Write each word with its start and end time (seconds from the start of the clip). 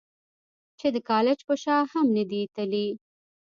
چې 0.79 0.87
د 0.95 0.97
کالج 1.09 1.39
پۀ 1.47 1.55
شا 1.63 1.77
هم 1.91 2.07
نۀ 2.15 2.23
دي 2.31 2.41
تلي- 2.55 2.85